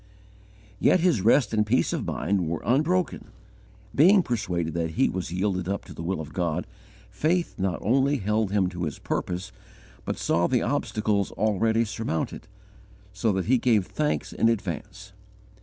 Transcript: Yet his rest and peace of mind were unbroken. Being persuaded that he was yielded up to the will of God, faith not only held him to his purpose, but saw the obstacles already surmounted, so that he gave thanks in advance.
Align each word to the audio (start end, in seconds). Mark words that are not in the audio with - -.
Yet 0.79 1.01
his 1.01 1.21
rest 1.21 1.53
and 1.53 1.63
peace 1.63 1.93
of 1.93 2.07
mind 2.07 2.47
were 2.47 2.63
unbroken. 2.65 3.25
Being 3.93 4.23
persuaded 4.23 4.73
that 4.73 4.89
he 4.95 5.07
was 5.09 5.31
yielded 5.31 5.69
up 5.69 5.85
to 5.85 5.93
the 5.93 6.01
will 6.01 6.19
of 6.19 6.33
God, 6.33 6.65
faith 7.11 7.53
not 7.59 7.77
only 7.83 8.17
held 8.17 8.49
him 8.51 8.67
to 8.69 8.85
his 8.85 8.97
purpose, 8.97 9.51
but 10.03 10.17
saw 10.17 10.47
the 10.47 10.63
obstacles 10.63 11.29
already 11.33 11.85
surmounted, 11.85 12.47
so 13.13 13.31
that 13.33 13.45
he 13.45 13.59
gave 13.59 13.85
thanks 13.85 14.33
in 14.33 14.49
advance. 14.49 15.13